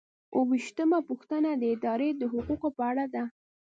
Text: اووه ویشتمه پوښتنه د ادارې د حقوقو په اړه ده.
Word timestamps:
اووه 0.35 0.49
ویشتمه 0.51 0.99
پوښتنه 1.09 1.49
د 1.55 1.63
ادارې 1.75 2.09
د 2.15 2.21
حقوقو 2.33 2.69
په 2.77 2.83
اړه 2.91 3.05
ده. 3.13 3.23